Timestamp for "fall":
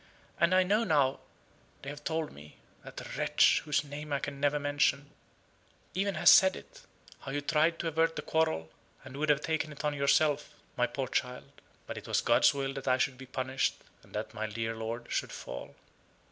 15.31-15.75